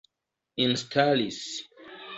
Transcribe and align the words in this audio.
instalis 0.65 1.43